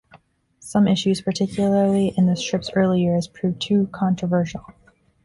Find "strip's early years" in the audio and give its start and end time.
2.35-3.27